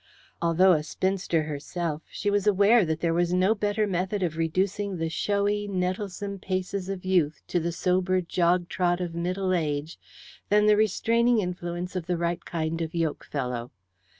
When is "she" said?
2.09-2.31